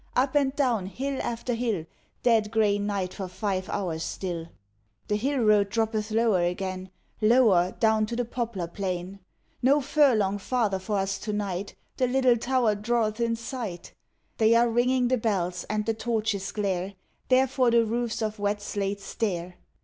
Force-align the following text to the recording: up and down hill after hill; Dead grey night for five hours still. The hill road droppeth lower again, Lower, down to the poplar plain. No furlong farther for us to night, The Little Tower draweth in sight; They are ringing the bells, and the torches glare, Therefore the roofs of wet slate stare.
up 0.15 0.33
and 0.33 0.55
down 0.55 0.87
hill 0.87 1.21
after 1.21 1.53
hill; 1.53 1.85
Dead 2.23 2.49
grey 2.49 2.79
night 2.79 3.13
for 3.13 3.27
five 3.27 3.69
hours 3.69 4.01
still. 4.01 4.47
The 5.09 5.15
hill 5.15 5.37
road 5.43 5.69
droppeth 5.69 6.09
lower 6.09 6.41
again, 6.41 6.89
Lower, 7.21 7.73
down 7.79 8.07
to 8.07 8.15
the 8.15 8.25
poplar 8.25 8.65
plain. 8.65 9.19
No 9.61 9.79
furlong 9.79 10.39
farther 10.39 10.79
for 10.79 10.97
us 10.97 11.19
to 11.19 11.33
night, 11.33 11.75
The 11.97 12.07
Little 12.07 12.37
Tower 12.37 12.73
draweth 12.73 13.19
in 13.19 13.35
sight; 13.35 13.93
They 14.39 14.55
are 14.55 14.71
ringing 14.71 15.07
the 15.07 15.19
bells, 15.19 15.65
and 15.69 15.85
the 15.85 15.93
torches 15.93 16.51
glare, 16.51 16.95
Therefore 17.29 17.69
the 17.69 17.85
roofs 17.85 18.23
of 18.23 18.39
wet 18.39 18.59
slate 18.59 19.01
stare. 19.01 19.55